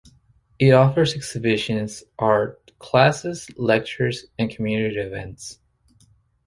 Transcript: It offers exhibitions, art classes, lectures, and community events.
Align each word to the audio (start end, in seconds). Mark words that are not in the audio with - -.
It 0.57 0.71
offers 0.71 1.13
exhibitions, 1.13 2.03
art 2.17 2.71
classes, 2.79 3.47
lectures, 3.55 4.25
and 4.39 4.49
community 4.49 4.97
events. 4.99 5.59